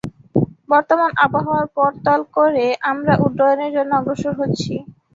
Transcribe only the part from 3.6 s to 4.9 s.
জন্য অগ্রসর হচ্ছি।